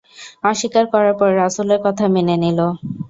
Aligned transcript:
অস্বীকার 0.43 0.85
করার 0.93 1.15
পর 1.19 1.29
রাসূলের 1.41 1.79
কথা 1.85 2.05
মেনে 2.15 2.35
নিল। 2.43 2.59